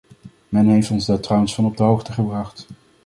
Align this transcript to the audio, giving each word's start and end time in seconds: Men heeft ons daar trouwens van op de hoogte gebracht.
Men 0.49 0.67
heeft 0.67 0.91
ons 0.91 1.05
daar 1.05 1.19
trouwens 1.19 1.55
van 1.55 1.65
op 1.65 1.77
de 1.77 1.83
hoogte 1.83 2.11
gebracht. 2.13 2.67